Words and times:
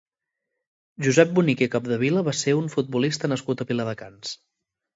Josep 1.07 1.35
Bonich 1.41 1.61
i 1.67 1.67
Capdevila 1.75 2.25
va 2.29 2.35
ser 2.39 2.57
un 2.63 2.73
futbolista 2.77 3.33
nascut 3.35 3.65
a 3.67 3.71
Viladecans. 3.75 4.37